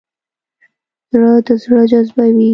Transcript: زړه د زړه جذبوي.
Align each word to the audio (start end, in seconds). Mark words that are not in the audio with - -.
زړه 1.11 1.31
د 1.47 1.49
زړه 1.63 1.81
جذبوي. 1.91 2.49